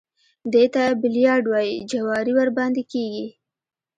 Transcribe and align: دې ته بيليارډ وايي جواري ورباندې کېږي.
دې 0.53 0.65
ته 0.73 0.83
بيليارډ 1.01 1.45
وايي 1.51 1.75
جواري 1.91 2.33
ورباندې 2.35 2.83
کېږي. 2.91 3.27